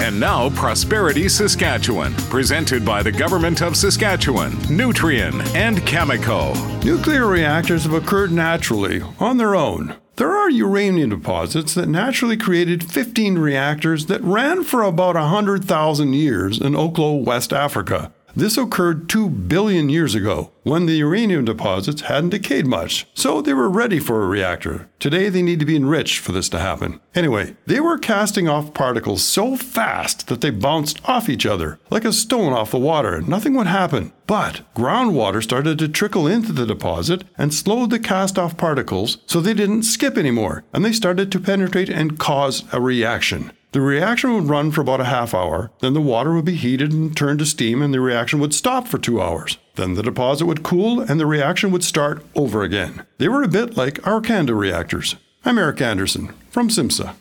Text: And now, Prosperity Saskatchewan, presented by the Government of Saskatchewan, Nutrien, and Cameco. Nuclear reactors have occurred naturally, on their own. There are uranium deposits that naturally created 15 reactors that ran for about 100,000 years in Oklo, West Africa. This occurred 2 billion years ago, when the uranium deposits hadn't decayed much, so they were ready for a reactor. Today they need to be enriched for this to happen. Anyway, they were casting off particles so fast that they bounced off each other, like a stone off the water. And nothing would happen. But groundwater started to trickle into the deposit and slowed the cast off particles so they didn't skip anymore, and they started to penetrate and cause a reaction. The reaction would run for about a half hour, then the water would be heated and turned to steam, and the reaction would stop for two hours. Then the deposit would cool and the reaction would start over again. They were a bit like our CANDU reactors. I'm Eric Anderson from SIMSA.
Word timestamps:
And 0.00 0.20
now, 0.20 0.50
Prosperity 0.50 1.28
Saskatchewan, 1.28 2.14
presented 2.30 2.84
by 2.84 3.02
the 3.02 3.10
Government 3.10 3.62
of 3.62 3.76
Saskatchewan, 3.76 4.52
Nutrien, 4.68 5.44
and 5.56 5.78
Cameco. 5.78 6.54
Nuclear 6.84 7.26
reactors 7.26 7.82
have 7.82 7.94
occurred 7.94 8.30
naturally, 8.30 9.02
on 9.18 9.38
their 9.38 9.56
own. 9.56 9.96
There 10.14 10.36
are 10.36 10.50
uranium 10.50 11.10
deposits 11.10 11.74
that 11.74 11.88
naturally 11.88 12.36
created 12.36 12.84
15 12.84 13.38
reactors 13.38 14.06
that 14.06 14.22
ran 14.22 14.64
for 14.64 14.82
about 14.82 15.16
100,000 15.16 16.12
years 16.12 16.60
in 16.60 16.74
Oklo, 16.74 17.24
West 17.24 17.52
Africa. 17.52 18.12
This 18.38 18.56
occurred 18.56 19.08
2 19.08 19.30
billion 19.30 19.88
years 19.88 20.14
ago, 20.14 20.52
when 20.62 20.86
the 20.86 20.94
uranium 20.94 21.44
deposits 21.44 22.02
hadn't 22.02 22.30
decayed 22.30 22.68
much, 22.68 23.08
so 23.12 23.42
they 23.42 23.52
were 23.52 23.68
ready 23.68 23.98
for 23.98 24.22
a 24.22 24.28
reactor. 24.28 24.88
Today 25.00 25.28
they 25.28 25.42
need 25.42 25.58
to 25.58 25.66
be 25.66 25.74
enriched 25.74 26.20
for 26.20 26.30
this 26.30 26.48
to 26.50 26.60
happen. 26.60 27.00
Anyway, 27.16 27.56
they 27.66 27.80
were 27.80 27.98
casting 27.98 28.48
off 28.48 28.74
particles 28.74 29.24
so 29.24 29.56
fast 29.56 30.28
that 30.28 30.40
they 30.40 30.50
bounced 30.50 31.00
off 31.04 31.28
each 31.28 31.46
other, 31.46 31.80
like 31.90 32.04
a 32.04 32.12
stone 32.12 32.52
off 32.52 32.70
the 32.70 32.78
water. 32.78 33.16
And 33.16 33.28
nothing 33.28 33.54
would 33.54 33.66
happen. 33.66 34.12
But 34.28 34.60
groundwater 34.72 35.42
started 35.42 35.76
to 35.80 35.88
trickle 35.88 36.28
into 36.28 36.52
the 36.52 36.64
deposit 36.64 37.24
and 37.36 37.52
slowed 37.52 37.90
the 37.90 37.98
cast 37.98 38.38
off 38.38 38.56
particles 38.56 39.18
so 39.26 39.40
they 39.40 39.54
didn't 39.54 39.82
skip 39.82 40.16
anymore, 40.16 40.62
and 40.72 40.84
they 40.84 40.92
started 40.92 41.32
to 41.32 41.40
penetrate 41.40 41.88
and 41.88 42.20
cause 42.20 42.62
a 42.72 42.80
reaction. 42.80 43.50
The 43.72 43.80
reaction 43.82 44.34
would 44.34 44.48
run 44.48 44.70
for 44.70 44.80
about 44.80 45.02
a 45.02 45.04
half 45.04 45.34
hour, 45.34 45.70
then 45.80 45.92
the 45.92 46.00
water 46.00 46.32
would 46.32 46.46
be 46.46 46.54
heated 46.54 46.90
and 46.90 47.14
turned 47.14 47.38
to 47.40 47.46
steam, 47.46 47.82
and 47.82 47.92
the 47.92 48.00
reaction 48.00 48.40
would 48.40 48.54
stop 48.54 48.88
for 48.88 48.96
two 48.96 49.20
hours. 49.20 49.58
Then 49.74 49.92
the 49.92 50.02
deposit 50.02 50.46
would 50.46 50.62
cool 50.62 51.00
and 51.00 51.20
the 51.20 51.26
reaction 51.26 51.70
would 51.72 51.84
start 51.84 52.24
over 52.34 52.62
again. 52.62 53.04
They 53.18 53.28
were 53.28 53.42
a 53.42 53.48
bit 53.48 53.76
like 53.76 54.04
our 54.06 54.22
CANDU 54.22 54.58
reactors. 54.58 55.16
I'm 55.44 55.58
Eric 55.58 55.82
Anderson 55.82 56.32
from 56.50 56.70
SIMSA. 56.70 57.14